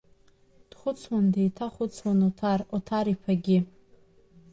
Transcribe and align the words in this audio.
Дхәыцуан, 0.69 1.25
деиҭахәыцуан 1.33 2.19
Оҭар 2.27 2.59
Оҭар-иԥагьы. 2.75 3.59